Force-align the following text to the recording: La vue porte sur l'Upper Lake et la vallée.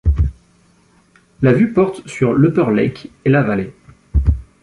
La 1.43 1.53
vue 1.53 1.73
porte 1.73 2.07
sur 2.07 2.33
l'Upper 2.33 2.71
Lake 2.71 3.09
et 3.23 3.29
la 3.29 3.43
vallée. 3.43 3.75